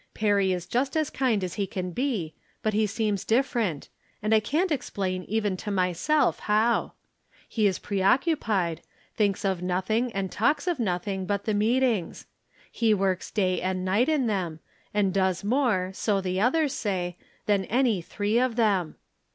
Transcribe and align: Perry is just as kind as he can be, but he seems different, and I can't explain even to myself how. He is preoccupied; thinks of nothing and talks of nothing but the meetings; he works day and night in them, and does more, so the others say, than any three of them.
Perry 0.15 0.51
is 0.51 0.65
just 0.65 0.97
as 0.97 1.11
kind 1.11 1.43
as 1.43 1.53
he 1.53 1.67
can 1.67 1.91
be, 1.91 2.33
but 2.63 2.73
he 2.73 2.87
seems 2.87 3.23
different, 3.23 3.87
and 4.23 4.33
I 4.33 4.39
can't 4.39 4.71
explain 4.71 5.23
even 5.25 5.55
to 5.57 5.69
myself 5.69 6.39
how. 6.39 6.93
He 7.47 7.67
is 7.67 7.77
preoccupied; 7.77 8.81
thinks 9.13 9.45
of 9.45 9.61
nothing 9.61 10.11
and 10.13 10.31
talks 10.31 10.65
of 10.65 10.79
nothing 10.79 11.27
but 11.27 11.45
the 11.45 11.53
meetings; 11.53 12.25
he 12.71 12.95
works 12.95 13.29
day 13.29 13.61
and 13.61 13.85
night 13.85 14.09
in 14.09 14.25
them, 14.25 14.59
and 14.91 15.13
does 15.13 15.43
more, 15.43 15.91
so 15.93 16.19
the 16.19 16.41
others 16.41 16.73
say, 16.73 17.15
than 17.45 17.65
any 17.65 18.01
three 18.01 18.39
of 18.39 18.55
them. 18.55 18.95